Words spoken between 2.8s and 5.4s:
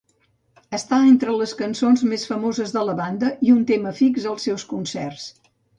la banda i un tema fix als seus concerts.